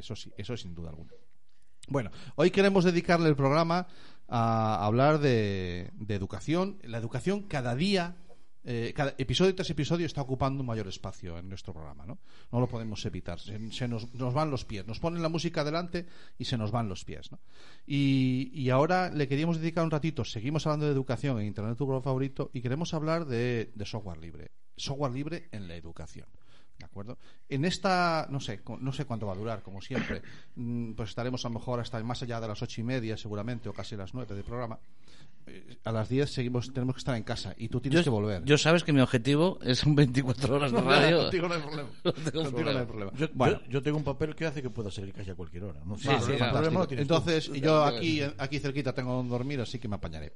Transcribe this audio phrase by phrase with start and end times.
[0.00, 1.12] eso sí, eso sin duda alguna.
[1.88, 3.88] Bueno, hoy queremos dedicarle el programa
[4.28, 6.78] a hablar de, educación.
[6.84, 8.16] La educación cada día
[8.62, 12.18] eh, cada episodio tras episodio está ocupando un mayor espacio en nuestro programa, ¿no?
[12.52, 13.40] No lo podemos evitar.
[13.40, 14.86] Se, nos, nos, van los pies.
[14.86, 16.06] Nos ponen la música delante
[16.36, 17.40] y se nos van los pies, ¿no?
[17.86, 20.26] Y, y, ahora le queríamos dedicar un ratito.
[20.26, 24.18] Seguimos hablando de educación en Internet, tu programa favorito, y queremos hablar de, de software
[24.18, 24.50] libre.
[24.76, 26.26] Software libre en la educación.
[26.80, 27.18] ¿De acuerdo?
[27.48, 30.22] En esta, no sé, no sé cuánto va a durar, como siempre.
[30.56, 33.68] Mm, pues estaremos a lo mejor hasta más allá de las ocho y media, seguramente,
[33.68, 34.78] o casi las nueve del programa.
[35.46, 38.10] Eh, a las diez seguimos, tenemos que estar en casa y tú tienes yo, que
[38.10, 38.44] volver.
[38.44, 41.18] Yo sabes que mi objetivo es un 24 horas de radio.
[41.22, 41.88] contigo no hay problema.
[42.04, 43.12] No tengo Contigo no hay problema.
[43.16, 43.60] Yo, Bueno.
[43.64, 45.80] yo- yo tengo un papel que hace que pueda salir casi a cualquier hora.
[45.84, 46.72] No sé, Vale, sí, fantástico.
[46.74, 47.02] problema.
[47.02, 50.32] Entonces, yo aquí, aquí cerquita tengo donde dormir, así que me apañaré.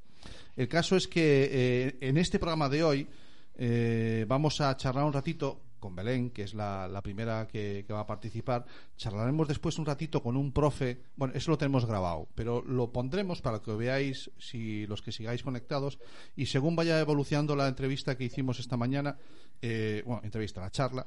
[0.57, 3.09] El caso es que eh, en este programa de hoy
[3.57, 8.07] eh, vamos a charlar un ratito con Belén, que es la, primera que, va a
[8.07, 8.65] participar.
[8.97, 11.03] Charlaremos después un ratito con un profe.
[11.15, 15.43] Bueno, eso lo tenemos grabado, pero lo pondremos para que veáis, si los que sigáis
[15.43, 15.99] conectados,
[16.37, 19.19] y según vaya evolucionando la entrevista que hicimos esta mañana,
[19.61, 21.07] eh, bueno, entrevista, la charla,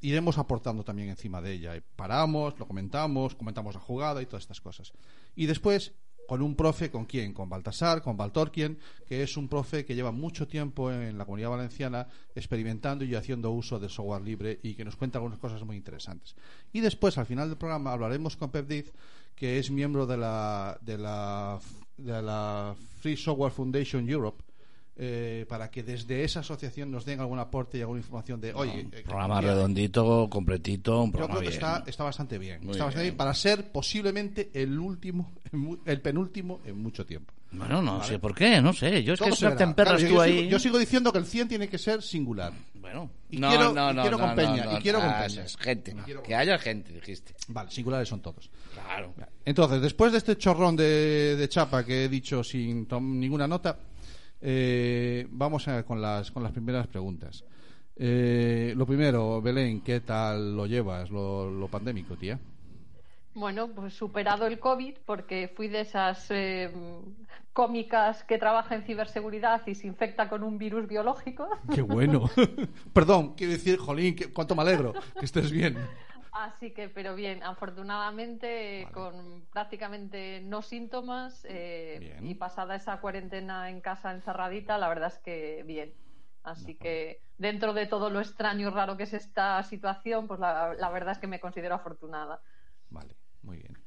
[0.00, 1.82] iremos aportando también encima de ella.
[1.94, 4.94] Paramos, lo comentamos, comentamos la jugada y todas estas cosas.
[5.36, 5.92] Y después,
[6.26, 7.32] con un profe, ¿con quién?
[7.32, 11.50] Con Baltasar, con Baltorquien, que es un profe que lleva mucho tiempo en la comunidad
[11.50, 15.76] valenciana experimentando y haciendo uso del software libre y que nos cuenta algunas cosas muy
[15.76, 16.34] interesantes.
[16.72, 18.92] Y después, al final del programa, hablaremos con Pep Diz,
[19.34, 21.58] que es miembro de la, de la,
[21.96, 24.42] de la Free Software Foundation Europe,
[24.96, 28.86] eh, para que desde esa asociación nos den algún aporte y alguna información de, oye,
[28.92, 31.64] eh, programa mira, redondito, completito, un yo programa creo que bien.
[31.64, 32.60] está, está bastante bien.
[32.62, 33.12] Muy Está bastante bien.
[33.14, 35.32] bien para ser posiblemente el último,
[35.84, 37.32] el penúltimo en mucho tiempo.
[37.50, 39.04] Bueno, no sé por qué, no sé.
[39.04, 40.38] Yo es que se Claro, tú yo, ahí.
[40.38, 42.52] sigo, yo sigo diciendo que el 100 tiene que ser singular.
[42.74, 45.08] Bueno, Y no, quiero- no, y no, quiero no, con Peña, no, y quiero con
[45.08, 45.26] Peña.
[45.26, 45.92] eso es gente.
[45.92, 47.32] Y quiero Que haya gente, dijiste.
[47.48, 48.50] Vale, singulares son todos.
[48.72, 49.14] Claro.
[49.44, 53.78] Entonces, después de este chorrón de, de chapa que he dicho sin ninguna nota,
[54.46, 57.44] eh, vamos a, con, las, con las primeras preguntas.
[57.96, 62.38] Eh, lo primero, Belén, ¿qué tal lo llevas, lo, lo pandémico, tía?
[63.34, 66.70] Bueno, pues superado el COVID, porque fui de esas eh,
[67.52, 71.48] cómicas que trabaja en ciberseguridad y se infecta con un virus biológico.
[71.72, 72.30] Qué bueno.
[72.92, 75.76] Perdón, quiero decir, jolín, que- cuánto me alegro que estés bien.
[76.34, 83.80] Así que, pero bien, afortunadamente, con prácticamente no síntomas eh, y pasada esa cuarentena en
[83.80, 85.94] casa encerradita, la verdad es que bien.
[86.42, 90.74] Así que dentro de todo lo extraño y raro que es esta situación, pues la,
[90.74, 92.42] la verdad es que me considero afortunada.
[92.90, 93.78] Vale, muy bien.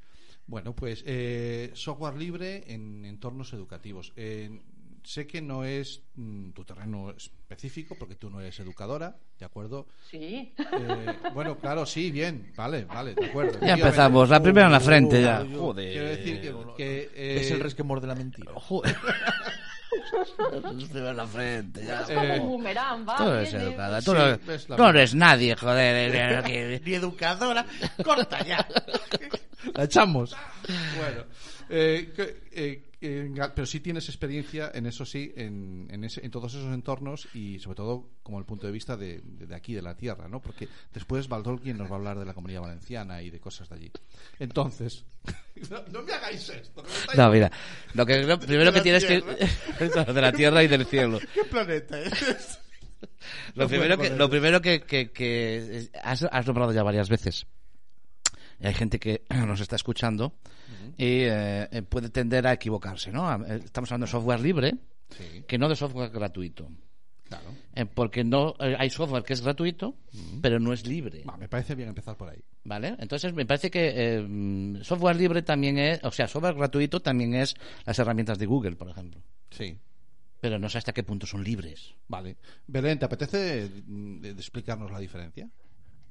[0.46, 4.14] Bueno, pues eh, software libre en entornos educativos.
[4.16, 4.50] Eh,
[5.08, 9.88] sé que no es mm, tu terreno específico porque tú no eres educadora, ¿de acuerdo?
[10.12, 10.54] Sí.
[10.58, 13.58] Eh, bueno, claro, sí, bien, vale, vale, de acuerdo.
[13.66, 15.46] Ya empezamos, la primera en la frente ya.
[15.58, 15.92] Joder.
[15.94, 18.52] Quiero decir que, que, eh, Es el resquemor de la mentira.
[18.56, 18.96] Joder.
[20.94, 22.02] En la frente ya.
[22.02, 23.18] Es como Eh, un boomerang, va.
[23.18, 24.02] Tú eres educada.
[24.02, 24.96] Tú, Sí, no, es la tú no verdad.
[24.96, 26.16] eres nadie, joder.
[26.50, 27.66] eh, Ni educadora.
[28.04, 28.68] Corta ya.
[29.74, 30.36] La echamos.
[30.98, 31.24] Bueno,
[31.70, 36.32] eh, que- eh, eh, pero sí tienes experiencia en eso sí, en, en, ese- en
[36.32, 39.74] todos esos entornos y sobre todo como el punto de vista de, de- de aquí,
[39.74, 40.42] de la tierra, ¿no?
[40.42, 43.76] Porque después Baldolkin nos va a hablar de la comunidad valenciana y de cosas de
[43.76, 43.92] allí.
[44.40, 45.06] Entonces,
[45.70, 46.84] no, no me hagáis esto.
[47.10, 47.52] me No, mira.
[47.94, 49.22] Lo que lo primero que tienes que.
[50.14, 51.20] de la tierra y del cielo.
[51.34, 52.60] ¿Qué planeta es?
[53.54, 57.46] Lo No primero que, lo primero que, que, que has, has nombrado ya varias veces.
[58.62, 60.34] Hay gente que nos está escuchando
[60.98, 63.32] y eh, eh, puede tender a equivocarse, ¿no?
[63.46, 64.76] Eh, Estamos hablando de software libre,
[65.10, 66.70] Sí, que no de software gratuito.
[67.24, 67.46] claro.
[67.76, 69.96] Eh, porque no eh, hay software que es gratuito,
[70.42, 71.24] pero no es libre.
[71.38, 72.44] Me parece bien empezar por ahí.
[72.64, 72.96] ¿Vale?
[73.00, 77.36] Entonces me parece que eh, mm, software libre también es, o sea, software gratuito también
[77.36, 79.22] es las herramientas de Google, por ejemplo.
[79.52, 79.78] Sí.
[80.42, 81.94] Pero no sé hasta qué punto son libres.
[82.08, 82.38] Vale.
[82.68, 85.48] Belén, ¿te apetece mm, explicarnos la diferencia?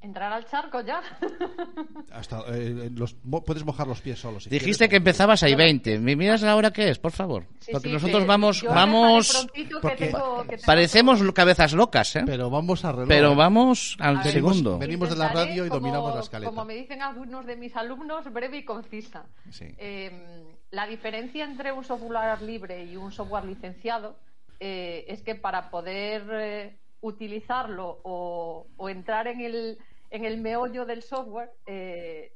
[0.06, 1.02] Entrar al charco ya.
[2.12, 4.44] Hasta, eh, los, mo- puedes mojar los pies solos.
[4.44, 4.90] si Dijiste quieres.
[4.90, 5.98] que empezabas ahí 20.
[5.98, 7.44] ¿Me miras la hora que es, por favor?
[7.60, 11.34] Sí, porque sí, nosotros vamos, yo vamos, que porque tengo- que tengo parecemos todo.
[11.34, 12.22] cabezas locas, ¿eh?
[12.24, 13.08] Pero vamos a reloj.
[13.08, 13.34] Pero ¿eh?
[13.34, 14.78] vamos al ver, segundo.
[14.78, 16.50] venimos de la radio y como- dominamos la escaleta.
[16.50, 19.24] Como me dicen algunos de mis alumnos, breve y concisa.
[19.50, 19.66] Sí.
[19.76, 24.16] Eh, la diferencia entre un software libre y un software licenciado
[24.60, 29.78] eh, es que para poder eh, utilizarlo o, o entrar en el,
[30.10, 32.32] en el meollo del software, eh,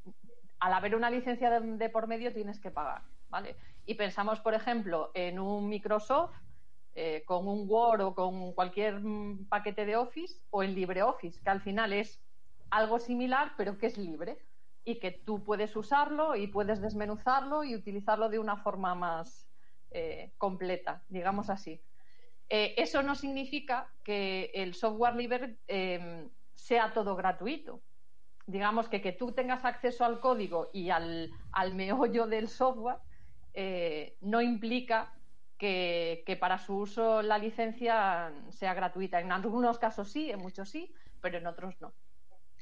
[0.58, 3.56] al haber una licencia de, por medio tienes que pagar, ¿vale?
[3.86, 6.34] Y pensamos, por ejemplo, en un Microsoft
[6.94, 11.50] eh, con un Word o con cualquier mm, paquete de Office o en LibreOffice, que
[11.50, 12.20] al final es
[12.70, 14.38] algo similar, pero que es libre.
[14.82, 19.46] y que tú puedes usarlo y puedes desmenuzarlo y utilizarlo de una forma más
[19.90, 21.82] eh, completa, digamos así.
[22.48, 26.26] Eso no significa que el software libre eh,
[26.60, 27.80] sea todo gratuito.
[28.46, 32.98] Digamos que que tú tengas acceso al código y al, al meollo del software
[33.54, 35.12] eh, no implica
[35.56, 39.20] que, que para su uso la licencia sea gratuita.
[39.20, 41.92] En algunos casos sí, en muchos sí, pero en otros no.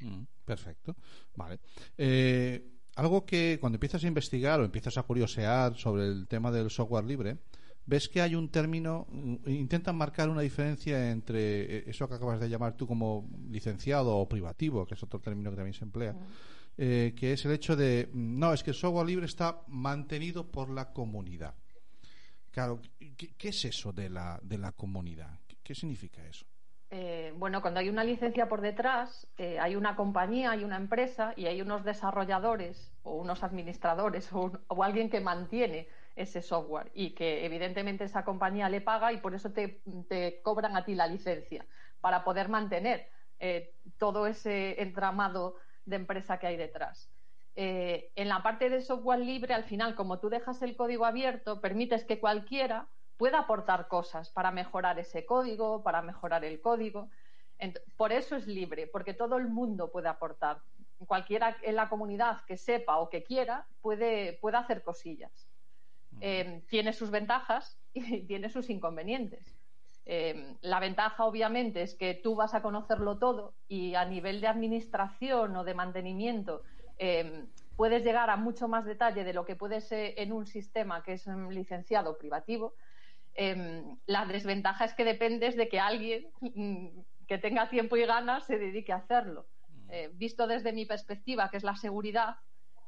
[0.00, 0.96] Mm, Perfecto.
[1.34, 1.60] Vale.
[1.96, 2.64] Eh,
[2.96, 7.04] algo que cuando empiezas a investigar o empiezas a curiosear sobre el tema del software
[7.04, 7.38] libre,
[7.88, 12.38] ves que hay un término, mm, intentan marcar una diferencia entre eh, eso que acabas
[12.38, 16.14] de llamar tú como licenciado o privativo, que es otro término que también se emplea,
[16.76, 20.46] eh, que es el hecho de, mm, no, es que el software libre está mantenido
[20.46, 21.54] por la comunidad.
[22.50, 22.80] Claro,
[23.16, 25.38] ¿qué, qué es eso de la, de la comunidad?
[25.46, 26.44] ¿Qué, qué significa eso?
[26.90, 31.34] Eh, bueno, cuando hay una licencia por detrás, eh, hay una compañía, hay una empresa
[31.36, 35.86] y hay unos desarrolladores o unos administradores o, un- o alguien que mantiene
[36.20, 40.76] ese software y que evidentemente esa compañía le paga y por eso te, te cobran
[40.76, 41.66] a ti la licencia
[42.00, 43.08] para poder mantener
[43.40, 47.10] eh, todo ese entramado de empresa que hay detrás.
[47.54, 51.60] Eh, en la parte de software libre, al final, como tú dejas el código abierto,
[51.60, 57.10] permites que cualquiera pueda aportar cosas para mejorar ese código, para mejorar el código.
[57.96, 60.62] Por eso es libre, porque todo el mundo puede aportar.
[60.98, 65.47] Cualquiera en la comunidad que sepa o que quiera puede, puede hacer cosillas.
[66.20, 69.56] Eh, tiene sus ventajas y tiene sus inconvenientes.
[70.06, 74.46] Eh, la ventaja, obviamente, es que tú vas a conocerlo todo y a nivel de
[74.46, 76.62] administración o de mantenimiento
[76.98, 77.44] eh,
[77.76, 81.12] puedes llegar a mucho más detalle de lo que puede ser en un sistema que
[81.12, 82.74] es mm, licenciado privativo.
[84.06, 86.86] La desventaja es que dependes de que alguien mm,
[87.28, 89.46] que tenga tiempo y ganas se dedique a hacerlo.
[89.90, 92.36] Eh, visto desde mi perspectiva, que es la seguridad,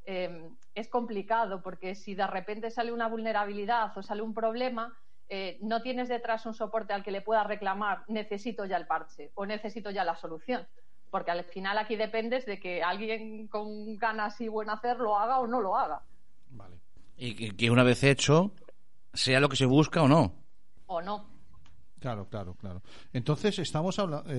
[0.05, 4.97] eh, es complicado porque si de repente sale una vulnerabilidad o sale un problema,
[5.29, 9.31] eh, no tienes detrás un soporte al que le puedas reclamar necesito ya el parche
[9.35, 10.67] o necesito ya la solución.
[11.11, 15.41] Porque al final aquí dependes de que alguien con ganas y buen hacer lo haga
[15.41, 16.03] o no lo haga.
[16.51, 16.77] Vale.
[17.17, 18.53] Y que, una vez hecho,
[19.13, 20.35] sea lo que se busca o no.
[20.87, 21.29] O no.
[21.99, 22.83] Claro, claro, claro.
[23.13, 24.31] Entonces estamos hablando,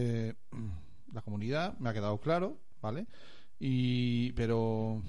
[1.13, 3.05] la comunidad me ha quedado claro, ¿vale?
[3.59, 5.01] Y pero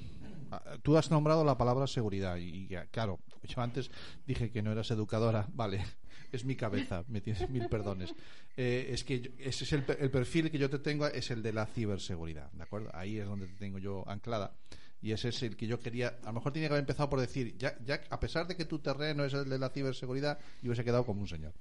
[0.82, 3.90] tú has nombrado la palabra seguridad y, y, claro, yo antes
[4.26, 5.84] dije que no eras educadora, vale,
[6.32, 8.14] es mi cabeza, me tienes mil perdones.
[8.56, 11.42] Eh, es que yo- ese es el, el perfil que yo te tengo es el
[11.42, 12.90] de la ciberseguridad, ¿de acuerdo?
[12.94, 14.54] Ahí es donde te tengo yo anclada.
[15.00, 16.16] Y ese es el que yo quería.
[16.22, 18.64] A lo mejor tenía que haber empezado por decir, ya, ya a pesar de que
[18.66, 21.52] tu terreno es el de la ciberseguridad, yo hubiese quedado como un señor.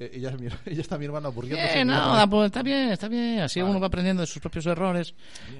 [0.00, 1.74] Eh, ella, es mi, ella está mi hermana aburriéndose.
[1.74, 3.40] Bien, no, pues, está bien, está bien.
[3.40, 3.70] Así Vale.
[3.70, 5.14] uno va aprendiendo de sus propios errores.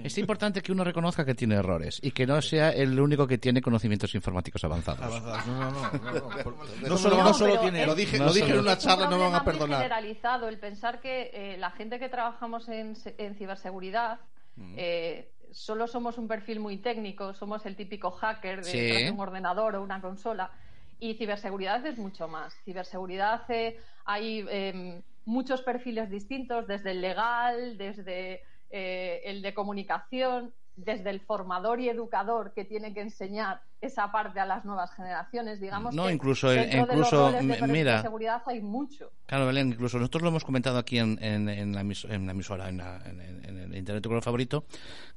[0.05, 3.39] Es importante que uno reconozca que tiene errores y que no sea el único que
[3.39, 5.01] tiene conocimientos informáticos avanzados.
[5.03, 5.47] Avanzadas.
[5.47, 5.93] No, no, no.
[5.93, 6.89] no, no.
[6.89, 7.85] No solo, no, no solo tiene.
[7.87, 9.83] Lo dije, No lo dije en una charla, no me van a perdonar.
[9.83, 14.21] generalizado el pensar que eh, la gente que trabajamos en, en ciberseguridad
[14.61, 14.75] Mm.
[14.77, 19.09] eh, solo somos un perfil muy técnico, somos el típico hacker de Sí.
[19.09, 20.51] un ordenador o una consola.
[21.01, 22.55] Y ciberseguridad es mucho más.
[22.65, 30.53] Ciberseguridad eh, hay eh, muchos perfiles distintos, desde el legal, desde eh, el de comunicación,
[30.75, 35.61] desde el formador y educador que tiene que enseñar esa parte a las nuevas generaciones.
[35.61, 38.03] Digamos No, que incluso de los incluso, roles de m- mira.
[38.03, 39.11] seguridad hay mucho.
[39.27, 42.69] Claro, Belén, incluso nosotros lo hemos comentado aquí en, en, en la, en la emisora,
[42.69, 44.65] en, la- el Internet tu color favorito,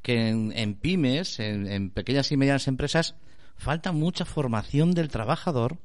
[0.02, 3.16] que en, en pymes, en, en pequeñas y medianas empresas,
[3.62, 5.78] falta mucha formación del trabajador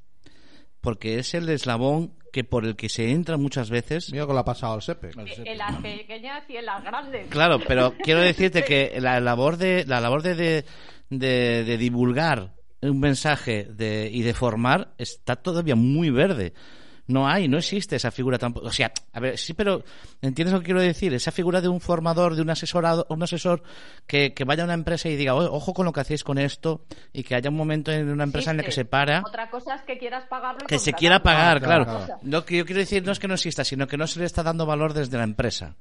[0.81, 4.13] porque es el eslabón que por el que se entra muchas veces.
[4.13, 5.11] Mira que lo ha pasado al SEPE.
[5.45, 7.27] En las pequeñas y en las grandes.
[7.29, 10.65] Claro, pero quiero decirte que la labor de la labor de, de,
[11.11, 16.53] de- de divulgar un mensaje de, y de formar está todavía muy verde.
[17.09, 18.67] No hay, no existe esa figura tampoco.
[18.67, 19.85] O sea, a ver, sí, pero
[20.23, 21.15] ¿entiendes lo que quiero decir?
[21.15, 23.63] Esa figura de un formador, de un asesorado, un asesor
[24.07, 26.39] que, que vaya a una empresa y diga, "Oye, ojo con lo que hacéis con
[26.39, 29.23] esto, y que haya un momento en una empresa en la que se para.
[29.25, 30.67] Otra cosa es que quieras pagarlo.
[30.67, 31.85] Que se quiera pagar, claro.
[31.85, 32.21] claro, claro.
[32.23, 34.27] Lo que yo quiero decir no es que no exista, sino que no se le
[34.27, 35.77] está dando valor desde la empresa.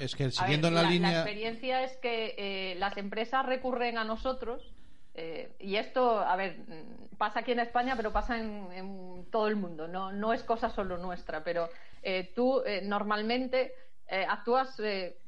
[0.00, 1.22] Es que ver, siguiendo en la, línea.
[1.22, 4.62] experiencia es que eh, las empresas recurren a nosotros
[5.16, 9.48] eh, y esto, a ver, mm, pasa aquí en España, pero pasa en, en todo
[9.48, 9.88] el mundo.
[9.88, 11.70] No, no es cosa solo nuestra, pero
[12.02, 13.72] eh, tú eh, normalmente
[14.06, 15.18] eh, actúas eh,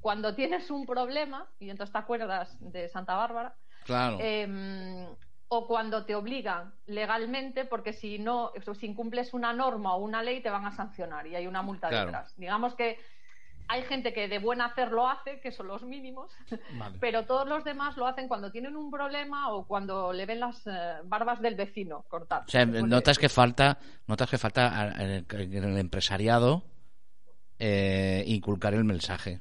[0.00, 3.54] cuando tienes un problema y entonces te acuerdas de Santa Bárbara.
[3.84, 4.18] Claro.
[4.20, 5.08] eh,
[5.54, 10.40] o cuando te obligan legalmente, porque si no, si incumples una norma o una ley,
[10.40, 12.06] te van a sancionar y hay una multa Claro.
[12.06, 12.34] detrás.
[12.38, 12.98] Digamos que
[13.68, 16.30] hay gente que de buen hacer lo hace, que son los mínimos,
[16.78, 16.98] Vale.
[17.00, 20.66] pero todos los demás lo hacen cuando tienen un problema o cuando le ven las
[20.66, 20.70] eh,
[21.04, 22.42] barbas del vecino cortar.
[22.46, 26.62] O sea, notas que falta, notas que falta a- en el, el empresariado
[27.58, 29.40] eh, inculcar el mensaje.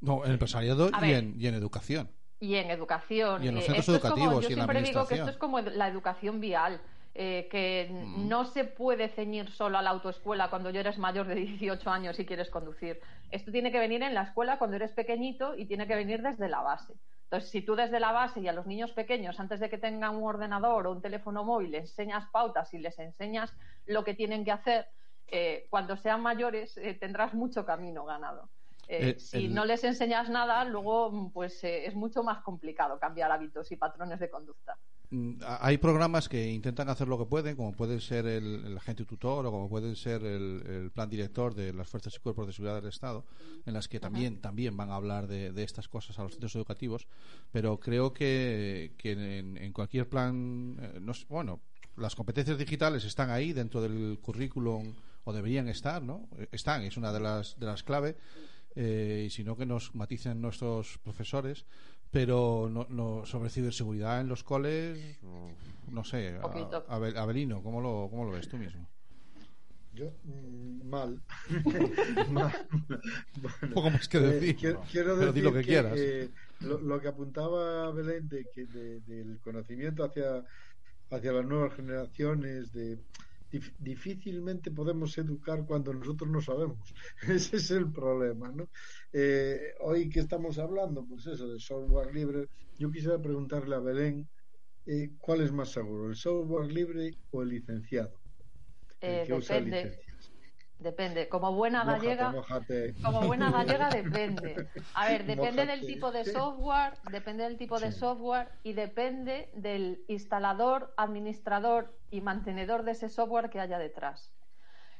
[0.00, 1.18] No, en empresariado A y ver.
[1.24, 2.10] en, y en educación.
[2.40, 3.42] y en educación.
[3.44, 4.92] Y en los Eh, centros esto es como- educativos yo y en la siempre digo
[4.92, 5.28] que administración.
[5.28, 6.80] esto es como la educación vial,
[7.14, 8.28] eh, que Mm.
[8.28, 12.18] no se puede ceñir solo a la autoescuela cuando ya eres mayor de 18 años
[12.18, 13.00] y quieres conducir.
[13.30, 16.48] Esto tiene que venir en la escuela cuando eres pequeñito y tiene que venir desde
[16.48, 16.94] la base.
[17.24, 20.16] Entonces, si tú desde la base y a los niños pequeños, antes de que tengan
[20.16, 23.52] un ordenador o un teléfono móvil, les enseñas pautas y les enseñas
[23.86, 24.86] lo que tienen que hacer,
[25.28, 28.50] eh, cuando sean mayores eh, tendrás mucho camino ganado.
[28.88, 33.70] Eh, si el- no les enseñas nada, luego pues es mucho más complicado cambiar hábitos
[33.72, 34.76] y patrones de conducta.
[35.12, 39.04] Mm, Hay programas que intentan hacer lo que pueden, como puede ser el, el agente
[39.04, 42.54] tutor o como puede ser el, el plan director de las fuerzas y cuerpos de
[42.54, 43.26] seguridad del Estado,
[43.66, 46.56] en las que también también van a hablar de, de estas cosas a los centros
[46.56, 47.06] educativos,
[47.52, 51.60] pero creo que, que en, en cualquier plan, eh, no sé, bueno,
[51.96, 56.26] las competencias digitales están ahí dentro del currículum o deberían estar, ¿no?
[56.38, 58.16] Eh, Están, es una de las de las clave.
[58.74, 61.66] Eh, y si no que nos maticen nuestros profesores
[62.12, 65.18] pero no, no sobre ciberseguridad en los coles
[65.90, 66.94] no sé a-.
[66.94, 68.88] Abel- Abelino ¿cómo lo, cómo lo ves tú mismo?
[69.94, 71.20] Yo, mm, mal.
[72.30, 72.50] Mal.
[73.36, 74.86] Bueno, poco más que eh, decir quiero, ¿no?
[74.90, 78.64] quiero pero di decir lo que, quieras eh, lo, lo que apuntaba Belén de que
[78.66, 80.42] de- del conocimiento hacia,
[81.10, 82.98] hacia las nuevas generaciones, de
[83.52, 86.94] dif- difícilmente podemos educar cuando nosotros no sabemos.
[87.28, 88.70] Ese es el problema, ¿no?
[89.12, 94.30] Eh, hoy que estamos hablando, pues eso, de software libre, yo quisiera preguntarle a Belén
[94.86, 98.22] eh, cuál es más seguro, el software libre o el licenciado.
[99.04, 100.11] El Eh, que usa depende, licencias.
[100.82, 101.28] Depende.
[101.28, 102.94] Como buena gallega, mójate.
[103.02, 104.68] como buena gallega depende.
[104.94, 110.04] A ver, depende del tipo de software, depende del tipo de software y depende del
[110.08, 114.32] instalador, administrador y mantenedor de ese software que haya detrás.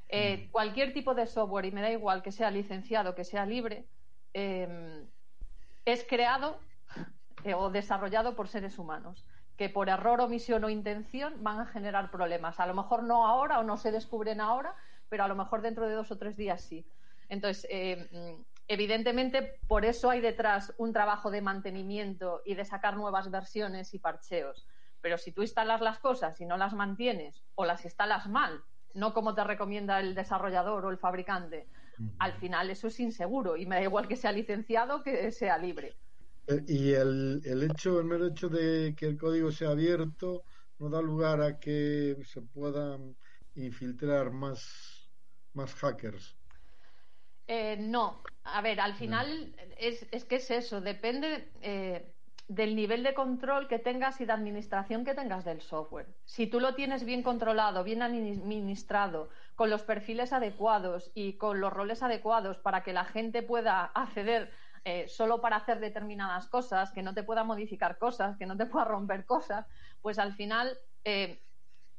[0.09, 3.87] Eh, cualquier tipo de software, y me da igual que sea licenciado, que sea libre,
[4.35, 5.07] eh,
[5.85, 6.59] es creado
[7.45, 9.25] eh, o desarrollado por seres humanos
[9.57, 12.59] que por error, omisión o intención van a generar problemas.
[12.59, 14.75] A lo mejor no ahora o no se descubren ahora,
[15.13, 16.89] pero a lo mejor dentro de dos o tres días sí.
[17.29, 22.97] Entonces, eh, mm, evidentemente, por eso hay detrás un trabajo de mantenimiento y de sacar
[22.97, 24.67] nuevas versiones y parcheos.
[25.03, 28.65] Pero si tú instalas las cosas y no las mantienes o las instalas mal,
[28.95, 31.69] no como te recomienda el desarrollador o el fabricante,
[32.19, 35.99] al final eso es inseguro y me da igual que sea licenciado que sea libre.
[36.47, 40.45] Eh, Y el, el hecho, el mero hecho de que el código sea abierto
[40.79, 43.17] no da lugar a que se puedan
[43.55, 45.02] infiltrar más,
[45.55, 46.37] más hackers.
[47.47, 52.15] Eh, no, a ver, al final es, es que es eso, depende eh,
[52.49, 56.07] del nivel de control que tengas y de administración que tengas del software.
[56.25, 61.73] Si tú lo tienes bien controlado, bien administrado, con los perfiles adecuados y con los
[61.73, 64.53] roles adecuados para que la gente pueda acceder
[64.85, 68.67] eh, solo para hacer determinadas cosas, que no te pueda modificar cosas, que no te
[68.67, 69.67] pueda romper cosas,
[70.01, 71.41] pues al final eh,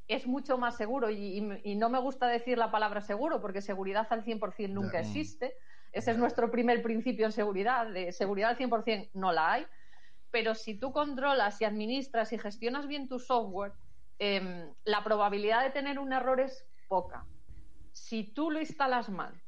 [0.07, 1.10] es mucho más seguro.
[1.10, 5.00] Y, y- y no me gusta decir la palabra seguro, porque seguridad al 100% nunca
[5.00, 5.55] existe.
[5.91, 7.88] Ese es nuestro primer principio en seguridad.
[7.88, 9.65] De seguridad al 100% no la hay.
[10.31, 13.74] Pero si tú controlas y administras y gestionas bien tu software,
[14.19, 17.25] em, la probabilidad de tener un error es poca.
[17.91, 19.39] Si tú lo instalas mal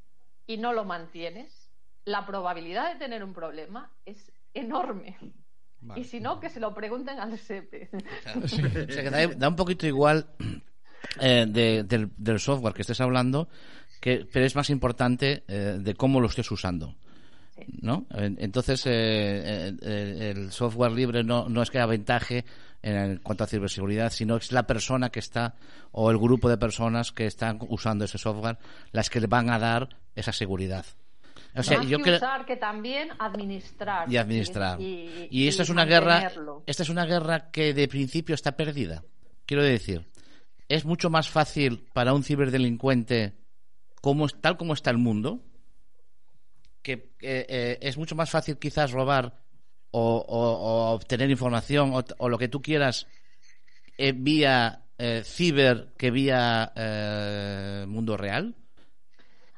[0.46, 1.72] y no lo mantienes,
[2.06, 5.18] la probabilidad de tener un problema es enorme.
[5.86, 6.02] Vale.
[6.02, 7.90] Y si no, que se lo pregunten al SEPE.
[8.44, 10.26] O sea, que da, da un poquito igual
[11.20, 13.48] eh, de- del, del software que estés hablando,
[14.02, 16.96] que, pero es más importante eh, de cómo lo estés usando.
[17.56, 17.64] Sí.
[17.82, 18.06] ¿no?
[18.12, 22.44] En- Entonces, eh, eh, eh, el software libre no, no es que aventaje
[22.82, 25.56] en cuanto a ciberseguridad, sino es la persona que está
[25.92, 28.58] o el grupo de personas que están usando ese software
[28.92, 30.86] las que le van a dar esa seguridad.
[31.58, 34.12] O sea, Más yo que usar que también administrar.
[34.12, 34.80] y administrar.
[34.82, 36.32] Y, Y, esta y es una guerra,
[36.66, 39.04] esta es una guerra que de principio está perdida.
[39.46, 40.06] Quiero decir,
[40.68, 43.34] es mucho más fácil para un ciberdelincuente,
[44.02, 45.40] como, tal como está el mundo,
[46.82, 49.38] que eh, eh, es mucho más fácil quizás robar
[49.92, 53.08] o, o- o obtener información o, o lo que tú quieras
[53.98, 54.82] eh, vía
[55.24, 56.72] ciber que vía
[57.88, 58.56] mundo real.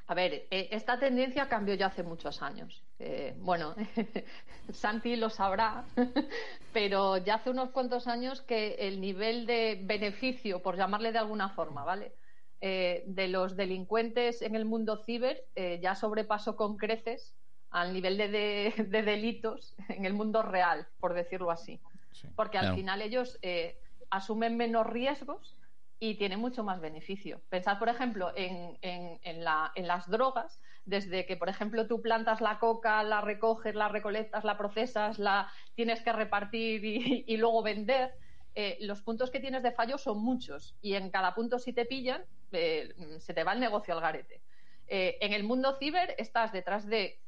[0.10, 2.82] A ver, eh, esta tendencia cambió ya hace muchos años.
[2.98, 3.76] Eh, bueno,
[4.72, 5.84] Santi lo sabrá,
[6.74, 11.50] pero ya hace unos cuantos años que el nivel de beneficio, por llamarle de alguna
[11.50, 12.14] forma, ¿vale?
[12.62, 17.36] Eh, de los delincuentes en el mundo ciber eh, ya sobrepasó con creces
[17.70, 21.82] al nivel de, de- de delitos en el mundo real, por decirlo así.
[22.14, 22.30] Sí.
[22.36, 22.78] Porque al Claro.
[22.78, 23.78] final ellos eh,
[24.10, 25.57] asumen menos riesgos
[26.00, 27.42] y tienen mucho más beneficio.
[27.50, 32.02] Pensad, por ejemplo, en, en- en la- en las drogas, desde que, por ejemplo, tú
[32.02, 37.38] plantas la coca, la recoges, la recolectas, la procesas, la tienes que repartir y, y
[37.38, 38.14] luego vender,
[38.56, 41.86] eh, los puntos que tienes de fallo son muchos y en cada punto si te
[41.86, 44.44] pillan, eh, se te va el negocio al garete.
[44.88, 47.24] Eh, en el mundo ciber estás detrás de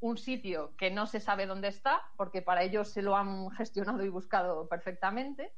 [0.00, 4.04] un sitio que no se sabe dónde está, porque para ellos se lo han gestionado
[4.04, 5.54] y buscado perfectamente,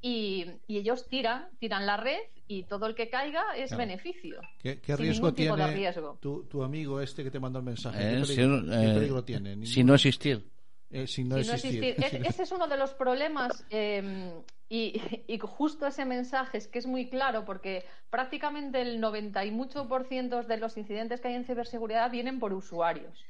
[0.00, 3.78] y, y ellos tiran, tiran la red y todo el que caiga es Claro.
[3.86, 4.40] beneficio.
[4.62, 6.18] ¿Qué, riesgo tiene riesgo.
[6.20, 7.98] Tu, tu amigo este que te mandó el mensaje?
[8.00, 9.66] Eh, ¿Qué si, peligro, qué eh, peligro tiene?
[9.66, 10.48] si no existir.
[10.90, 11.84] Eh, sin no Si no existir.
[11.84, 12.20] existir.
[12.24, 14.32] E- ese es uno de los problemas eh,
[14.70, 19.50] y, y justo ese mensaje es que es muy claro porque prácticamente el 90 y
[19.50, 23.24] mucho por ciento de los incidentes que hay en ciberseguridad vienen por usuarios.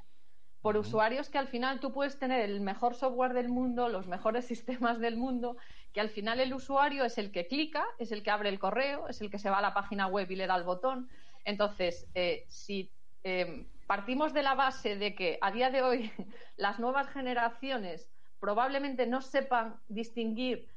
[0.60, 4.44] Por usuarios que al final tú puedes tener el mejor software del mundo, los mejores
[4.46, 5.56] sistemas del mundo,
[5.92, 9.08] que al final el usuario es el que clica, es el que abre el correo,
[9.08, 11.08] es el que se va a la página web y le da el botón.
[11.44, 12.90] Entonces, eh, si
[13.24, 16.12] eh, partimos de la base de que a día de hoy
[16.56, 20.68] las nuevas generaciones probablemente no sepan distinguir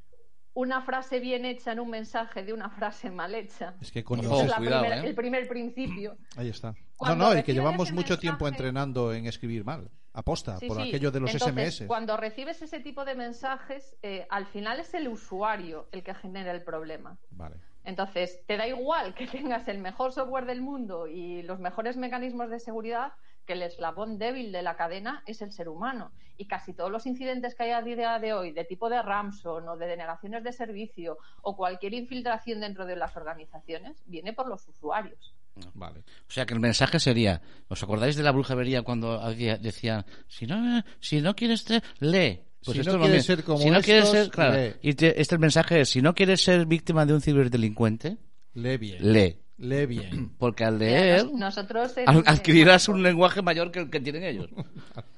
[0.53, 3.75] una frase bien hecha en un mensaje de una frase mal hecha.
[3.81, 5.07] Es que con es la cuidado, ¿eh?
[5.07, 6.17] el primer principio.
[6.35, 6.71] Ahí está.
[6.71, 9.89] No, Cuando no, y que llevamos mucho tiempo entrenando en escribir mal.
[10.13, 10.89] Aposta, Sí, por sí.
[10.89, 11.87] aquello de los Entonces, SMS.
[11.87, 16.51] Cuando recibes ese tipo de mensajes, eh, al final es el usuario el que genera
[16.51, 17.17] el problema.
[17.31, 17.55] Vale.
[17.83, 22.49] Entonces, te da igual que tengas el mejor software del mundo y los mejores mecanismos
[22.49, 23.13] de seguridad,
[23.45, 26.11] que el eslabón débil de la cadena es el ser humano.
[26.37, 29.67] Y casi todos los incidentes que hay a día de hoy, de tipo de Ramson
[29.67, 34.67] o de denegaciones de servicio o cualquier infiltración dentro de las organizaciones, viene por los
[34.67, 35.33] usuarios.
[35.73, 35.99] Vale.
[35.99, 40.83] O sea que el mensaje sería, ¿os acordáis de la brujería cuando decían, si no,
[40.99, 42.39] si no quieres ser, lee?
[42.63, 44.73] Pues Si esto no es quieres ser como si no quieres estos, ser, claro, lee.
[44.81, 48.17] y te- este el mensaje es, si no quieres ser víctima de un ciberdelincuente,
[48.53, 49.13] Lee bien.
[49.13, 49.37] lee.
[49.57, 50.31] Lee bien.
[50.37, 51.93] Porque al leer, Nos- nosotros
[52.25, 54.49] adquirirás un lenguaje mayor que el que tienen ellos.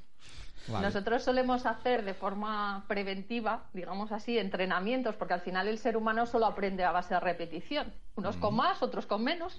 [0.67, 0.86] Vale.
[0.88, 6.26] Nosotros solemos hacer de forma preventiva, digamos así, entrenamientos, porque al final el ser humano
[6.26, 7.93] solo aprende a base de repetición.
[8.15, 9.58] Unos con más, otros con menos,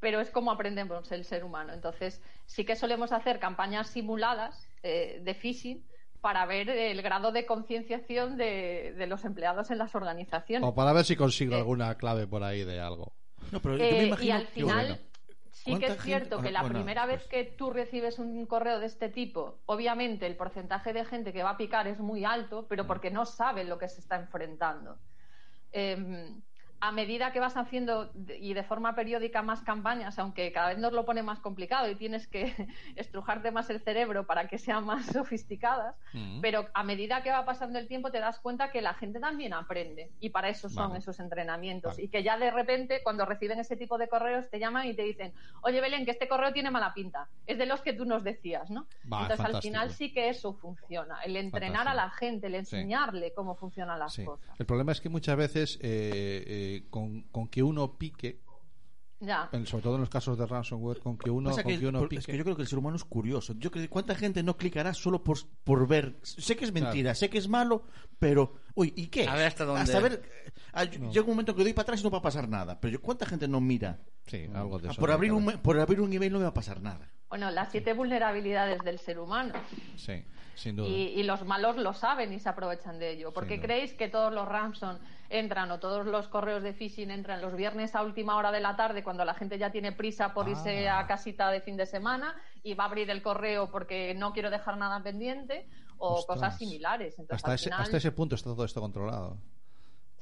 [0.00, 1.72] pero es como aprendemos el ser humano.
[1.74, 5.84] Entonces, sí que solemos hacer campañas simuladas eh, de phishing
[6.20, 10.68] para ver el grado de concienciación de, de los empleados en las organizaciones.
[10.68, 11.58] O para ver si consigo Eh.
[11.58, 13.12] alguna clave por ahí de algo.
[13.52, 15.07] No, pero yo Eh, y al final bueno.
[15.58, 17.70] Sí que ¿Cuánta es cierto gente- que ah, la bueno, primera vez pues- que tú
[17.70, 21.86] recibes un correo de este tipo, obviamente el porcentaje de gente que va a picar
[21.88, 24.98] es muy alto, pero porque no saben lo que se está enfrentando.
[25.72, 26.32] Eh,
[26.80, 28.10] a medida que vas haciendo
[28.40, 31.96] y de forma periódica más campañas, aunque cada vez nos lo pone más complicado y
[31.96, 32.54] tienes que
[32.96, 36.40] estrujarte más el cerebro para que sean más sofisticadas, Mm.
[36.40, 39.52] pero a medida que va pasando el tiempo te das cuenta que la gente también
[39.52, 41.00] aprende y para eso son Vale.
[41.00, 42.04] esos entrenamientos Vale.
[42.04, 45.02] y que ya de repente cuando reciben ese tipo de correos te llaman y te
[45.02, 48.24] dicen oye Belén que este correo tiene mala pinta es de los que tú nos
[48.24, 48.86] decías ¿no?
[49.12, 51.90] Va, entonces al final sí que eso funciona el entrenar Fantástico.
[52.02, 54.24] a la gente el enseñarle cómo funcionan las Sí.
[54.24, 58.40] cosas El problema es que muchas veces eh, eh, con, con que uno pique,
[59.20, 61.86] ya en- sobre todo en los casos de ransomware, con que uno, con que- que
[61.88, 62.20] uno pique.
[62.20, 63.54] es que yo creo que el ser humano es curioso.
[63.58, 66.16] Yo creo que cuánta gente no clicará solo por, por ver.
[66.22, 67.82] Sé que es mentira, sé que es malo,
[68.18, 69.26] pero uy, ¿y qué?
[69.26, 70.22] A ver hasta dónde- Hasta ver.
[70.72, 72.78] ah, yo- Llega un momento que doy para atrás y no va a pasar nada.
[72.80, 73.98] Pero yo, ¿cuánta gente no mira?
[74.26, 75.00] Sí, algo de Ah, eso.
[75.00, 77.10] por no abrir un por abrir un email no me va a pasar nada.
[77.30, 79.52] bueno las siete vulnerabilidades del ser humano
[79.96, 80.22] Sí,
[80.54, 80.88] sin duda.
[80.88, 83.32] y, y los malos lo saben y se aprovechan de ello.
[83.34, 84.96] ¿Por qué creéis que todos los ransom
[85.30, 88.76] entran o todos los correos de phishing entran los viernes a última hora de la
[88.76, 91.00] tarde cuando la gente ya tiene prisa por irse Ah.
[91.00, 94.50] a casita de fin de semana y va a abrir el correo porque no quiero
[94.50, 96.36] dejar nada pendiente o Ostras.
[96.38, 97.18] cosas similares?
[97.18, 99.36] Entonces, hasta, al ese, hasta ese punto está todo esto controlado.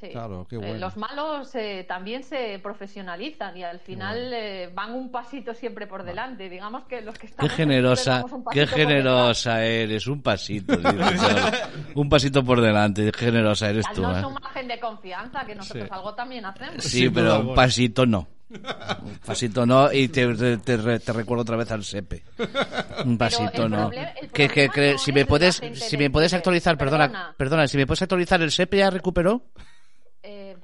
[0.00, 0.09] Sí.
[0.11, 5.11] claro, qué Eh, los malos eh, también se profesionalizan y al final eh, van un
[5.11, 6.48] pasito siempre por delante.
[6.48, 10.74] Digamos que los que Qué estamos aquí generosa, qué generosa eres, un pasito,
[11.94, 14.02] un pasito por delante, qué generosa eres tú.
[14.02, 14.26] Danos ¿eh?
[14.26, 15.90] un margen de confianza que nosotros Sí.
[15.92, 16.85] algo también hacemos.
[16.85, 18.26] Sí, pero un pasito no.
[18.48, 22.22] Un pasito no y te, te, te re- te recuerdo otra vez al SEPE.
[23.04, 23.90] Un pasito no.
[24.32, 27.35] Que, que, no si es me puedes si me puedes actualizar, perdona, Perdona.
[27.37, 29.42] perdona, si me puedes actualizar el SEPE ya recuperó.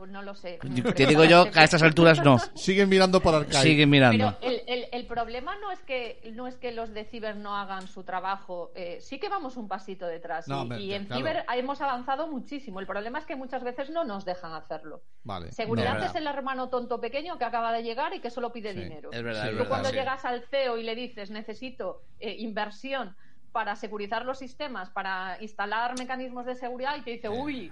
[0.02, 0.58] Pues no lo sé.
[0.96, 2.36] Te digo yo que a estas alturas no.
[2.56, 3.62] Siguen mirando por Arcade.
[3.62, 4.36] Sigue mirando.
[4.40, 7.56] Pero el, el- el problema no es que no es que los de Ciber no
[7.56, 8.72] hagan su trabajo.
[8.74, 10.48] eh, sí que vamos un pasito detrás.
[10.48, 11.20] No, y, en claro.
[11.20, 12.80] Ciber hemos avanzado muchísimo.
[12.80, 15.02] El problema es que muchas veces no nos dejan hacerlo.
[15.22, 15.52] Vale.
[15.52, 18.72] Seguridad No, es el hermano tonto pequeño que acaba de llegar y que solo pide
[18.74, 19.10] Sí, dinero.
[19.12, 19.46] es verdad, Sí.
[19.50, 19.68] es Tú verdad.
[19.68, 19.94] cuando sí.
[19.94, 23.14] llegas al CEO y le dices necesito eh, inversión
[23.52, 27.70] para securizar los sistemas, para instalar mecanismos de seguridad y te dice, uy,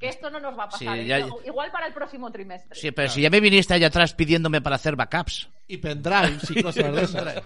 [0.00, 0.40] que esto no
[5.70, 7.42] Y pendrives y cosas de esas.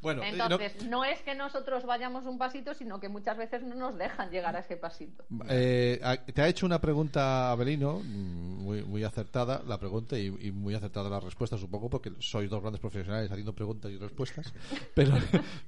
[0.00, 3.74] Bueno, no- Entonces, no es que nosotros vayamos un pasito, sino que muchas veces no
[3.74, 5.24] nos dejan llegar a ese pasito.
[5.48, 6.00] Eh,
[6.32, 10.74] te ha hecho una pregunta Abelino, mm, muy, muy acertada la pregunta y, y muy
[10.74, 14.52] acertada la respuesta, supongo, porque sois dos grandes profesionales haciendo preguntas y respuestas.
[14.94, 15.12] Pero,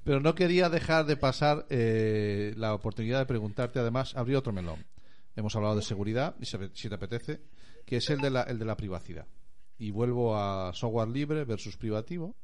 [0.03, 4.83] pero no quería dejar de pasar eh, la oportunidad de preguntarte, además, abrir otro melón.
[5.35, 7.41] Hemos hablado de seguridad, y se- si te apetece,
[7.85, 9.25] que es el de la, el de la privacidad.
[9.77, 12.35] Y vuelvo a software libre versus privativo.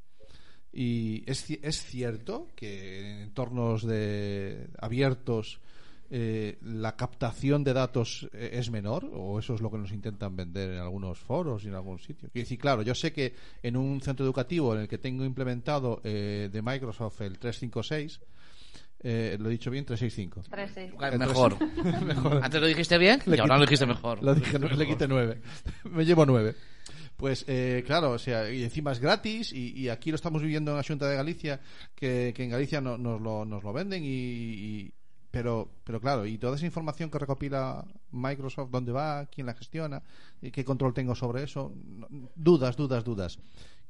[0.71, 5.59] Y es, es cierto que en entornos de abiertos
[6.11, 10.35] eh, la captación de datos eh, es menor, o eso es lo que nos intentan
[10.35, 12.29] vender en algunos foros y en algún sitio.
[12.31, 16.01] Quiero decir, claro, yo sé que en un centro educativo en el que tengo implementado
[16.03, 18.19] eh, de Microsoft el 356,
[19.01, 20.49] eh, lo he dicho bien, 365.
[20.49, 20.91] Tres, sí.
[21.17, 22.43] Mejor.
[22.43, 24.21] Antes lo dijiste bien y ahora lo dijiste mejor.
[24.23, 25.41] Lo dije, le quité nueve.
[25.85, 26.55] Me llevo nueve.
[27.19, 30.77] Pues eh, claro, o sea, y encima es gratis y, aquí lo estamos viviendo en
[30.77, 31.59] la Junta de Galicia,
[31.93, 34.89] que, en Galicia no- nos, lo, nos lo venden y,
[35.29, 40.01] pero, pero claro, y toda esa información que recopila Microsoft, dónde va, quién la gestiona,
[40.41, 41.73] y qué control tengo sobre eso,
[42.35, 43.37] dudas, dudas, dudas.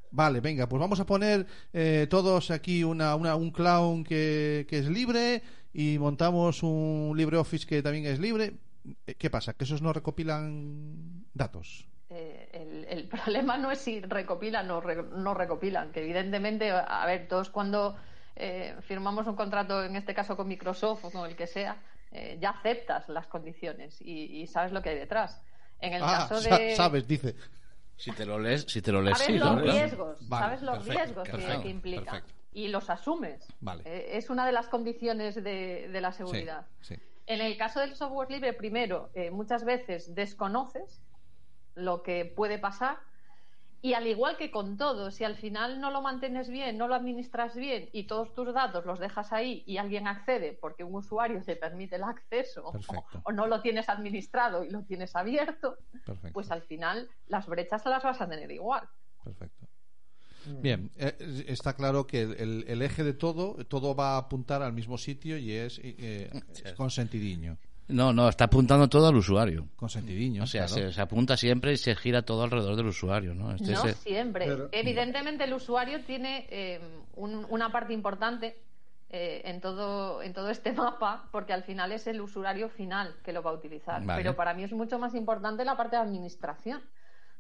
[0.10, 4.80] Vale, venga, pues vamos a poner eh, todos aquí una, una- un clown que, que
[4.80, 8.54] es libre y montamos un LibreOffice que también es libre.
[9.06, 9.54] Eh, ¿Qué pasa?
[9.54, 11.86] ¿Que esos no recopilan datos?
[12.10, 17.06] Eh, el, el problema no es si recopilan o re- no recopilan, que evidentemente, a
[17.06, 17.96] ver, todos cuando
[18.36, 21.78] eh, firmamos un contrato, en este caso con Microsoft o con el que sea,
[22.12, 25.44] eh, ya aceptas las condiciones y, y sabes lo que hay detrás.
[25.80, 26.76] En el Ah, caso de...
[26.76, 27.36] sabes, dice.
[27.96, 30.78] Si te lo lees, si te lo lees, sabes sí, los riesgos, Vale, sabes los
[30.78, 32.34] perfecto, riesgos que- perfecto, que, implica perfecto.
[32.54, 33.46] y los asumes.
[33.60, 33.84] Vale.
[33.86, 36.66] Eh, es una de las condiciones de, de la seguridad.
[36.80, 37.02] Sí, sí.
[37.28, 41.02] En el caso del software libre, primero, eh, muchas veces desconoces
[41.80, 42.98] lo que puede pasar
[43.82, 46.96] y al igual que con todo, si al final no lo mantienes bien, no lo
[46.96, 51.42] administras bien y todos tus datos los dejas ahí y alguien accede porque un usuario
[51.42, 52.74] te permite el acceso
[53.24, 56.34] o, no lo tienes administrado y lo tienes abierto, Perfecto.
[56.34, 58.88] pues al final las brechas las vas a tener igual.
[59.24, 59.68] Perfecto.
[60.62, 64.74] Bien, eh, está claro que el, el- eje de todo, todo va a apuntar al
[64.74, 66.30] mismo sitio y es, eh,
[66.66, 67.58] es consentidiño.
[67.90, 69.68] No, no, está apuntando todo al usuario.
[69.76, 70.44] Consentidiño.
[70.44, 70.88] O sea, claro.
[70.90, 73.54] se, se apunta siempre y se gira todo alrededor del usuario, ¿no?
[73.54, 74.46] Este No es- siempre.
[74.46, 76.80] Pero- Evidentemente el usuario tiene eh,
[77.16, 78.58] un- una parte importante
[79.12, 83.34] eh, en todo en todo este mapa porque al final es el usuario final que
[83.34, 84.06] lo va a utilizar.
[84.06, 84.22] Vale.
[84.22, 86.82] Pero para mí es mucho más importante la parte de administración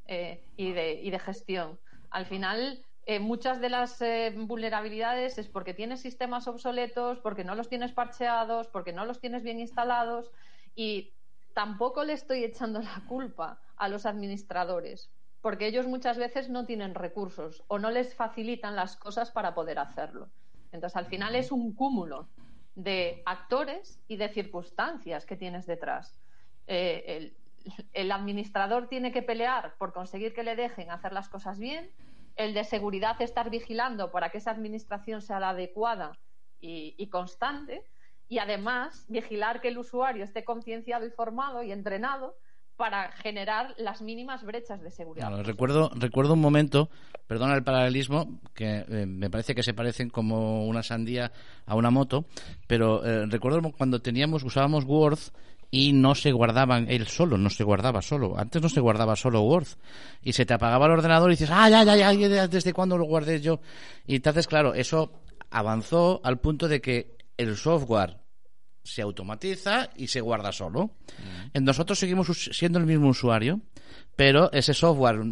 [0.07, 1.79] eh, y, de, y de gestión.
[2.09, 7.55] Al final eh, muchas de las eh, vulnerabilidades es porque tienes sistemas obsoletos, porque no
[7.55, 10.31] los tienes parcheados, porque no los tienes bien instalados
[10.75, 11.15] y
[11.55, 15.09] tampoco le estoy echando la culpa a los administradores,
[15.41, 19.79] porque ellos muchas veces no tienen recursos o no les facilitan las cosas para poder
[19.79, 20.29] hacerlo.
[20.71, 22.29] Entonces, al final es un cúmulo
[22.75, 26.15] de actores y de circunstancias que tienes detrás.
[26.67, 27.37] Eh, el,
[27.91, 31.89] el administrador tiene que pelear por conseguir que le dejen hacer las cosas bien,
[32.39, 36.13] el de seguridad estar vigilando para que esa administración sea la adecuada
[36.61, 37.83] y, constante,
[38.29, 42.35] y además vigilar que el usuario esté concienciado y formado y entrenado
[42.77, 45.43] para generar las mínimas brechas de seguridad.
[45.43, 46.89] Recuerdo un momento,
[47.27, 51.33] perdona el paralelismo, que eh, me parece que se parecen como una sandía
[51.65, 52.23] a una moto,
[52.67, 55.19] pero eh, recuerdo cuando teníamos, usábamos Word
[55.71, 58.37] y no se guardaban él solo, no se guardaba solo.
[58.37, 59.67] Antes no se guardaba solo Word.
[60.23, 63.05] Y se te apagaba el ordenador y dices, ah, ya, ya, ya, ¿desde cuándo lo
[63.05, 63.59] guardé yo?
[64.07, 65.11] Y entonces, claro, eso
[65.51, 68.17] avanzó al punto de que el software
[68.83, 70.91] se automatiza y se guarda solo.
[71.53, 73.61] Eh, Nosotros seguimos siendo el mismo usuario,
[74.15, 75.25] pero ese software mm,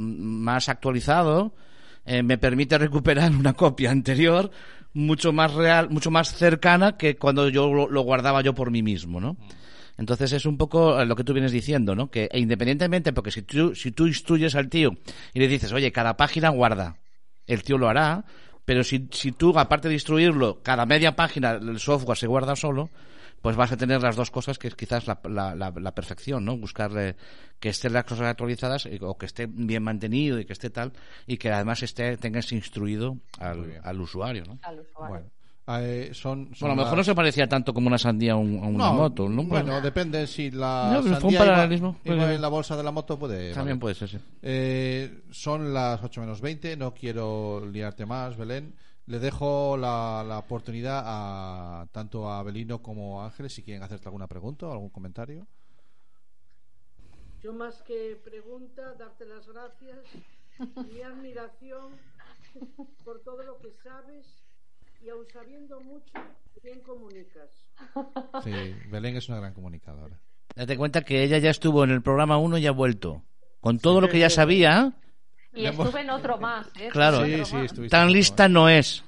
[0.44, 1.56] más actualizado
[2.06, 4.52] eh, me permite recuperar una copia anterior
[4.94, 8.84] mucho más real, mucho más cercana que cuando yo lo, lo guardaba yo por mí
[8.84, 9.38] mismo, ¿no?
[9.98, 12.10] Entonces es un poco eh, lo que tú vienes diciendo, ¿no?
[12.12, 14.92] Que e independientemente, porque si tú, si tú instruyes al tío
[15.34, 16.98] y le dices, oye, cada página guarda,
[17.48, 18.26] el tío lo hará,
[18.66, 22.90] pero si, si tú, aparte de instruirlo, cada media página el software se guarda solo,
[23.42, 26.44] pues vas a tener las dos cosas que es quizás la, la, la, la perfección,
[26.44, 26.58] ¿no?
[26.58, 27.16] Buscarle
[27.60, 30.92] que estén las cosas actualizadas y- o que esté bien mantenido y que esté tal
[31.28, 34.60] y que además esté tengas instruido al, al usuario, ¿no?
[34.64, 35.08] al usuario.
[35.16, 35.32] Bueno,
[35.70, 38.36] eh, son, son Bueno, a lo mejor no se parecía tanto como una sandía a,
[38.38, 39.44] un- a una moto, ¿no?
[39.44, 41.98] Bueno, depende si la No, pero fue un sandía iba- paralelismo.
[42.06, 44.18] iba en la bolsa de la moto puede también puede ser, sí.
[44.42, 48.74] Eh, son las 8 menos 20, no quiero liarte más, Belén.
[49.08, 54.08] Le dejo la, la oportunidad a tanto a Belino como a Ángeles si quieren hacerte
[54.10, 55.48] alguna pregunta o algún comentario.
[57.42, 60.00] Yo más que pregunta, darte las gracias,
[60.92, 61.94] mi admiración
[63.06, 64.26] por todo lo que sabes
[65.02, 66.14] y aun sabiendo mucho,
[66.64, 67.50] bien comunicas.
[68.44, 68.52] Sí,
[68.90, 70.20] Belén es una gran comunicadora.
[70.56, 73.24] Date cuenta que ella ya estuvo en el programa 1 y ha vuelto.
[73.60, 74.94] Con todo lo que ya sabía,
[75.54, 76.68] Y estuve en otro más.
[76.80, 76.90] ¿eh?
[76.92, 77.26] Claro.
[77.26, 77.66] Sí, otro sí, más.
[77.66, 79.04] estuviste tan lista no es.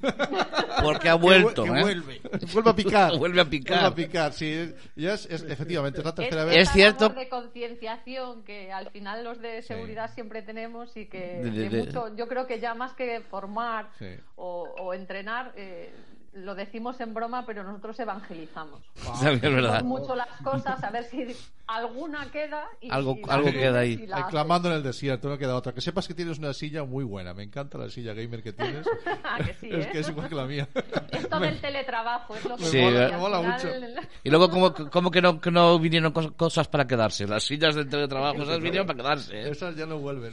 [0.82, 1.64] Porque ha vuelto.
[1.64, 1.80] Que ¿eh?
[1.82, 2.20] vuelve.
[2.52, 3.10] Vuelve a picar.
[3.18, 3.84] Vuelve a Vuelve picar.
[3.84, 4.72] a picar, sí.
[4.96, 6.56] Ya es, es- efectivamente, es la tercera Es, vez.
[6.58, 11.50] Es cierto- de concienciación que al final los de seguridad siempre tenemos y que De-
[11.50, 14.06] de- de de- mucho, yo creo que ya más que formar Sí.
[14.36, 15.92] o, o entrenar, eh,
[16.34, 18.80] lo decimos en broma, pero nosotros evangelizamos.
[19.02, 19.82] También es verdad.
[19.82, 21.26] Mucho las cosas, a ver si
[21.66, 23.92] alguna queda y Algo- y algo queda ahí.
[24.02, 24.30] y la Ay, haces.
[24.32, 25.72] clamando en el desierto, no queda otra.
[25.72, 27.34] Que sepas que tienes una silla muy buena.
[27.34, 28.86] Me encanta la silla gamer que tienes.
[29.30, 29.88] Ah, que sí, es ¿eh?
[29.92, 30.68] que es igual que la mía.
[31.10, 34.74] Esto del teletrabajo es lo que Sí, mola, me al mola final- Y luego, ¿cómo,
[34.90, 37.26] cómo que, no, que no vinieron cos- cosas para quedarse?
[37.26, 39.36] Las sillas del teletrabajo, esas vinieron para quedarse.
[39.38, 39.50] ¿eh?
[39.50, 40.32] Esas ya no vuelven.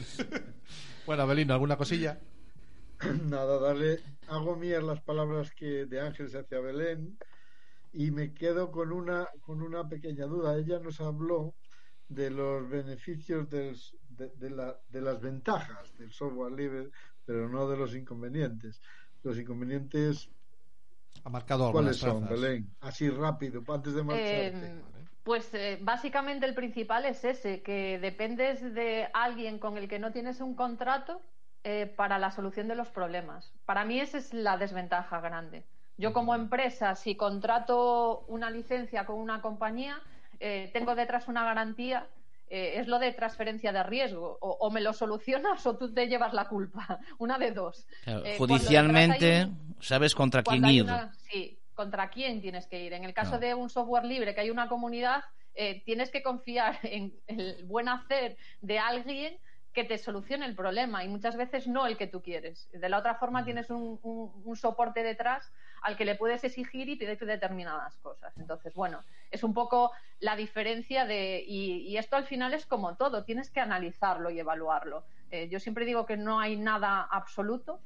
[1.06, 2.18] bueno, Belino, ¿alguna cosilla?
[3.30, 7.18] Nada, darle, hago mías las palabras que de Ángeles hacia Belén
[7.92, 10.58] y me quedo con una, con una pequeña duda.
[10.58, 11.56] Ella nos habló
[12.08, 13.76] de los beneficios del,
[14.10, 16.90] de, de la- de las ventajas del software libre,
[17.26, 18.82] pero no de los inconvenientes.
[19.24, 20.30] Los inconvenientes,
[21.24, 22.42] Ha marcado ¿cuáles algunas son, trazas.
[22.42, 22.68] Belén?
[22.82, 24.66] Así rápido, antes de marcharte.
[24.68, 24.82] Eh,
[25.24, 30.12] pues eh, básicamente el principal es ese, que dependes de alguien con el que no
[30.12, 31.22] tienes un contrato
[31.66, 33.52] eh, para la solución de los problemas.
[33.66, 35.66] Para mí esa es la desventaja grande.
[35.98, 40.00] Yo como empresa, si contrato una licencia con una compañía,
[40.40, 42.08] eh, tengo detrás una garantía.
[42.48, 44.38] eh, es lo de transferencia de riesgo.
[44.40, 47.00] O, o me lo solucionas o tú te llevas la culpa.
[47.18, 47.88] Una de dos.
[48.04, 50.84] Claro, judicialmente, un- sabes contra quién ir.
[50.84, 52.94] una- sí, contra quién tienes que ir.
[52.94, 53.40] En el caso No.
[53.40, 55.24] de un software libre, que hay una comunidad,
[55.56, 59.36] eh, tienes que confiar en el buen hacer de alguien
[59.76, 62.68] que te solucione el problema y muchas veces no el que tú quieres.
[62.72, 65.52] De la otra forma tienes un, un- un soporte detrás
[65.84, 68.36] al que le puedes exigir y pedir determinadas cosas.
[68.38, 71.44] Entonces, bueno, es un poco la diferencia de...
[71.46, 75.04] Y, y esto al final es como todo, tienes que analizarlo y evaluarlo.
[75.30, 77.80] Eh, yo siempre digo que no hay nada absoluto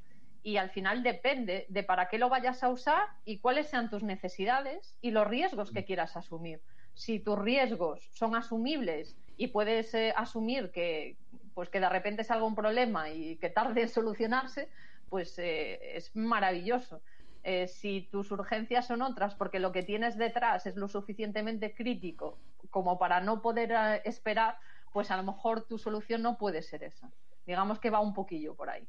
[0.43, 4.03] y al final depende de para qué lo vayas a usar y cuáles sean tus
[4.03, 6.61] necesidades y los riesgos que quieras asumir.
[6.93, 11.15] Si tus riesgos son asumibles y puedes eh, asumir que
[11.59, 14.69] pues que de repente salga un problema y que tarde en solucionarse,
[15.09, 17.01] pues eh, es maravilloso.
[17.43, 22.37] Eh, si tus urgencias son otras porque lo que tienes detrás es lo suficientemente crítico
[22.69, 24.57] como para no poder eh, esperar,
[24.93, 27.11] pues a lo mejor tu solución no puede ser esa.
[27.45, 28.87] Digamos que va un poquillo por ahí.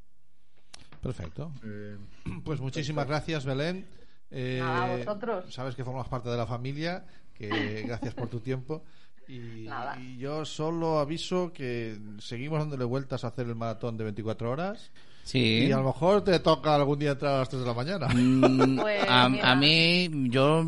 [1.03, 1.51] Perfecto.
[1.65, 1.99] Eh,
[2.45, 3.85] Pues muchísimas gracias, Belén.
[4.31, 5.53] Eh, Nada, vosotros.
[5.53, 7.05] Sabes que formas parte de la familia,
[7.35, 8.85] que gracias por tu tiempo.
[9.29, 9.97] Y, Nada.
[10.01, 14.91] y yo solo aviso que seguimos dándole vueltas a hacer el maratón de 24 horas.
[15.23, 15.67] Sí.
[15.69, 18.09] Y a lo mejor te toca algún día entrar a las 3 de la mañana.
[18.09, 20.65] Mm, Pues, a, a mí, yo,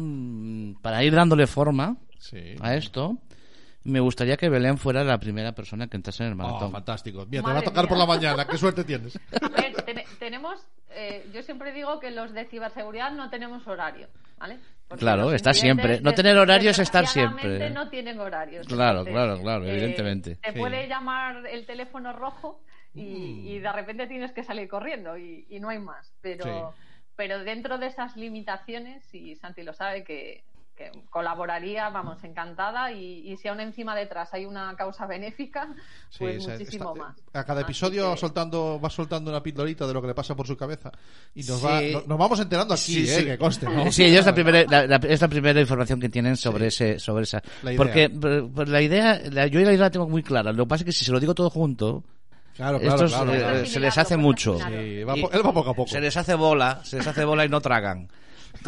[0.81, 2.55] para ir dándole forma Sí.
[2.61, 3.19] a esto,
[3.85, 6.71] me gustaría que Belén fuera la primera persona que entrase en el Oh, maratón.
[6.71, 7.27] fantástico.
[7.29, 7.89] Mira, te Madre va a tocar mía.
[7.89, 8.47] por la mañana.
[8.47, 9.19] Qué suerte tienes.
[9.43, 10.61] A ver, ten- tenemos,
[10.95, 14.59] eh, yo siempre digo que los de ciberseguridad no tenemos horario, ¿vale?
[14.89, 16.01] Porque Claro, está siempre.
[16.01, 17.71] No tener horario es estar siempre.
[17.71, 18.67] no tienen horarios.
[18.67, 20.37] Claro, claro, claro, eh, evidentemente.
[20.37, 20.59] Te Sí.
[20.59, 22.61] puede llamar el teléfono rojo
[22.95, 23.47] y, Mm.
[23.47, 26.13] y de repente tienes que salir corriendo y, y no hay más.
[26.21, 26.83] Pero, Sí.
[27.17, 30.45] pero dentro de esas limitaciones, y Santi lo sabe, que,
[30.91, 32.91] que colaboraría, vamos, encantada.
[32.93, 35.69] Y, y si aún encima detrás hay una causa benéfica,
[36.19, 37.17] pues muchísimo está- más.
[37.33, 40.47] A cada episodio que- soltando, va soltando una pildorita de lo que le pasa por
[40.47, 40.91] su cabeza.
[41.35, 41.67] Y nos, Sí.
[41.67, 43.25] va, no- nos vamos enterando aquí, Sí, eh, sí.
[43.25, 43.67] que conste.
[43.67, 43.91] ¿no?
[43.93, 47.25] Sí, es la primera, la, la- es la primera información que tienen sobre ese, sobre
[47.25, 47.43] esa.
[47.63, 47.73] La.
[47.77, 50.53] Porque pero la idea, la- yo la idea la tengo muy clara.
[50.53, 52.03] Lo que pasa es que si se lo digo todo junto,
[52.57, 53.33] Claro, claro, estos, claro.
[53.35, 53.67] eh, claro.
[53.67, 54.59] se les hace mucho.
[54.59, 55.89] Sí, va po- él va poco a poco.
[55.91, 58.09] Se les hace bola, se les hace bola y no tragan.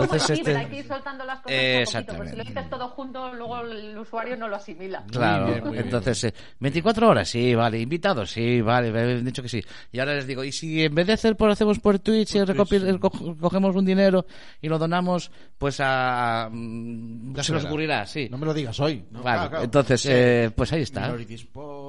[0.02, 2.36] Entonces, este- hay que ir soltando las cosas a poquito, porque si Exactamente.
[2.36, 5.04] lo dices todo junto, luego el usuario no lo asimila.
[5.10, 5.84] Claro, bien, muy bien.
[5.84, 9.62] entonces, eh, 24 horas, sí, vale, invitados, sí, vale, me habéis dicho que sí.
[9.92, 12.38] Y ahora les digo, y si en vez de hacer por hacemos por Twitch, y
[12.40, 14.26] recopi- co- cogemos un dinero
[14.60, 16.48] y lo donamos, pues a...
[16.50, 18.28] mm, Ya se nos ocurrirá, sí.
[18.30, 19.04] No me lo digas hoy.
[19.10, 19.64] No, Vale, claro, claro.
[19.64, 20.08] entonces, Sí.
[20.10, 21.14] eh, pues ahí está.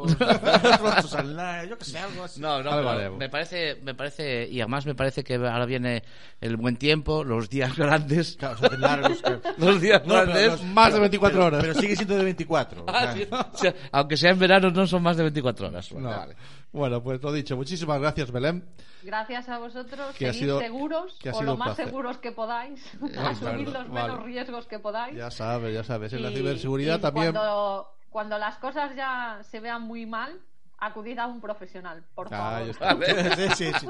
[0.79, 2.39] Rotos Online, yo que sé, algo así.
[2.41, 3.09] No, no, Vale, pero vale.
[3.11, 6.03] me parece, me parece, y además me parece que ahora viene
[6.41, 8.35] el buen tiempo, los días grandes.
[8.37, 9.21] Claro, largos.
[9.21, 9.41] claro.
[9.57, 10.47] Los días No, grandes.
[10.51, 11.61] los- Más de pero- 24 pero- horas.
[11.61, 12.81] Pero sigue siendo de 24.
[12.83, 13.27] o Ah, sea, sí.
[13.31, 15.91] O sea, aunque sea en verano, no son más de 24 horas.
[15.93, 16.09] No.
[16.09, 16.35] Vale.
[16.71, 17.55] Bueno, pues lo dicho.
[17.55, 18.65] Muchísimas gracias, Belén.
[19.01, 21.85] Gracias a vosotros, Que ha seguid sido- seguros, que ha o sido lo más placer.
[21.85, 22.81] seguros que podáis,
[23.13, 24.07] claro, asumid los vale.
[24.11, 25.15] menos riesgos que podáis.
[25.15, 26.11] Ya sabes, ya sabes.
[26.13, 27.31] En la ciberseguridad y también.
[27.31, 30.39] Cuando, cuando las cosas ya se vean muy mal,
[30.77, 33.03] acudid a un profesional, por Ahí favor.
[33.03, 33.35] está.
[33.57, 33.87] sí, sí, sí.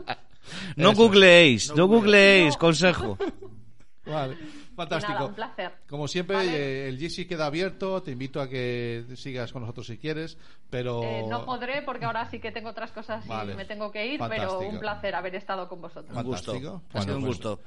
[0.78, 1.02] No Eso.
[1.04, 2.60] googleéis, no, No googleéis, No.
[2.60, 3.18] consejo.
[4.08, 4.36] Vale.
[4.76, 5.14] Fantástico.
[5.14, 5.74] nada, un placer.
[5.88, 6.56] Como siempre, Vale.
[6.58, 8.02] eh, el GC queda abierto.
[8.02, 10.40] Te invito a que sigas con nosotros si quieres.
[10.72, 11.04] Pero.
[11.04, 13.54] Eh, no podré porque ahora sí que tengo otras cosas Vale.
[13.54, 14.58] y me tengo que ir, Fantástico.
[14.58, 16.18] pero un placer haber estado con vosotros.
[16.18, 16.52] Un gusto.
[16.52, 17.60] Ha sido un pues, gusto.